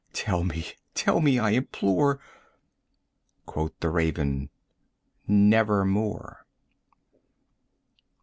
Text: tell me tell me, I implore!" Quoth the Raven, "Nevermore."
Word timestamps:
tell 0.13 0.43
me 0.43 0.65
tell 0.95 1.21
me, 1.21 1.37
I 1.37 1.51
implore!" 1.51 2.19
Quoth 3.45 3.79
the 3.81 3.91
Raven, 3.91 4.49
"Nevermore." 5.27 6.43